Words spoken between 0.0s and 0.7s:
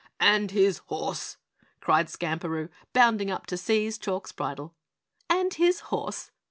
"And